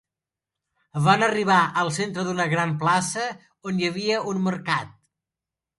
Van 1.07 1.25
arribar 1.27 1.59
al 1.83 1.91
centre 1.99 2.25
d'una 2.31 2.49
gran 2.55 2.75
plaça 2.85 3.29
on 3.71 3.79
hi 3.85 3.91
havia 3.93 4.21
un 4.35 4.45
mercat. 4.49 4.99